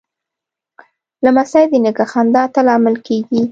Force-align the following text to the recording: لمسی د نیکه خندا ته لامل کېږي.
لمسی 1.25 1.63
د 1.71 1.73
نیکه 1.83 2.05
خندا 2.11 2.43
ته 2.53 2.59
لامل 2.67 2.95
کېږي. 3.07 3.41